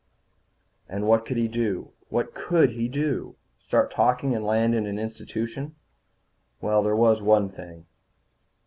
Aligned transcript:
And 0.89 1.05
what 1.05 1.27
could 1.27 1.37
he 1.37 1.47
do? 1.47 1.91
What 2.09 2.33
could 2.33 2.71
he 2.71 2.87
do? 2.89 3.35
Start 3.59 3.91
talking 3.91 4.33
and 4.35 4.43
land 4.43 4.73
in 4.73 4.87
an 4.87 4.97
institution? 4.97 5.75
Well, 6.59 6.81
there 6.81 6.95
was 6.95 7.21
one 7.21 7.49
thing. 7.49 7.85